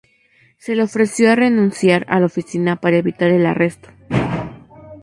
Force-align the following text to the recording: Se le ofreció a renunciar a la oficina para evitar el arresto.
Se 0.57 0.73
le 0.75 0.81
ofreció 0.81 1.31
a 1.31 1.35
renunciar 1.35 2.07
a 2.09 2.19
la 2.19 2.25
oficina 2.25 2.75
para 2.77 2.97
evitar 2.97 3.29
el 3.29 3.45
arresto. 3.45 3.89